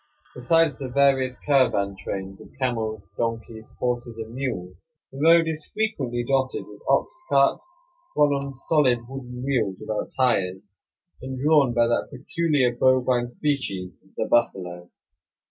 Besides 0.33 0.79
the 0.79 0.89
various 0.89 1.37
caravan 1.45 1.95
trains 1.95 2.41
of 2.41 2.49
camels, 2.57 3.03
donkeys, 3.17 3.71
horses, 3.77 4.17
and 4.17 4.33
mules, 4.33 4.75
the 5.11 5.19
road 5.19 5.47
is 5.47 5.69
frequently 5.75 6.23
dotted 6.27 6.65
with 6.65 6.81
ox 6.89 7.13
carts, 7.29 7.63
run 8.17 8.29
on 8.33 8.51
solid 8.55 9.07
wooden 9.07 9.43
wheels 9.43 9.75
without 9.79 10.09
tires, 10.17 10.67
and 11.21 11.39
drawn 11.39 11.75
by 11.75 11.85
that 11.85 12.09
peculiar 12.11 12.75
bovine 12.75 13.27
species, 13.27 13.91
the 14.17 14.25
buffalo. 14.25 14.89